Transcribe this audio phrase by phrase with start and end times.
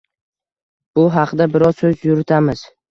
[1.01, 2.71] Bu haqda biroz so‘z yuritamiz.